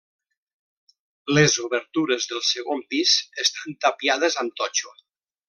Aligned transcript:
Les 1.37 1.57
obertures 1.65 2.25
del 2.31 2.41
segon 2.53 2.81
pis 2.95 3.13
estan 3.45 3.77
tapiades 3.87 4.41
amb 4.45 4.59
totxo. 4.65 4.97